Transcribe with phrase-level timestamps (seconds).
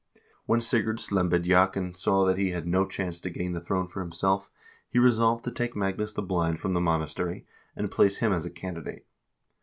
[0.47, 4.49] When Sigurd Slembediakn saw that he had no chance to gain the throne for himself,
[4.89, 8.49] he resolved to take Magnus the Blind from the monastery, and present him as a
[8.49, 9.05] candidate.